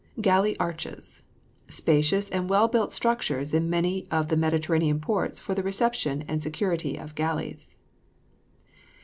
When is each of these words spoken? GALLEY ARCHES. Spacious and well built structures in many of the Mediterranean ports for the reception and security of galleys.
GALLEY 0.19 0.57
ARCHES. 0.57 1.21
Spacious 1.67 2.27
and 2.31 2.49
well 2.49 2.67
built 2.67 2.91
structures 2.91 3.53
in 3.53 3.69
many 3.69 4.07
of 4.09 4.29
the 4.29 4.35
Mediterranean 4.35 4.99
ports 4.99 5.39
for 5.39 5.53
the 5.53 5.61
reception 5.61 6.23
and 6.27 6.41
security 6.41 6.97
of 6.97 7.13
galleys. 7.13 7.75